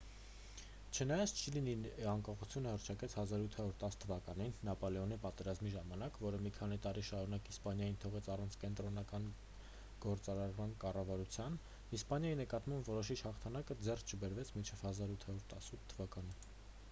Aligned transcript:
չնայած 1.03 1.31
չիլին 1.39 1.67
իր 1.71 1.83
անկախությունը 2.11 2.69
հռչակեց 2.75 3.15
1810 3.17 3.97
թվականին 4.03 4.55
նապոլեոնի 4.69 5.17
պատերազմների 5.25 5.73
ժամանակ 5.75 6.17
որը 6.25 6.39
մի 6.45 6.51
քանի 6.55 6.77
տարի 6.85 7.03
շարունակ 7.09 7.51
իսպանիան 7.53 7.99
թողեց 8.05 8.29
առանց 8.35 8.57
կենտրոնական 8.63 9.27
գործառնական 10.07 10.75
կառավարության 10.85 11.59
իսպանիայի 11.99 12.39
նկատմամբ 12.41 12.91
որոշիչ 12.93 13.19
հաղթանակը 13.27 13.77
ձեռք 13.89 14.15
չբերվեց 14.15 14.53
մինչև 14.57 14.81
1818 14.93 15.87
թվականը։ 15.95 16.35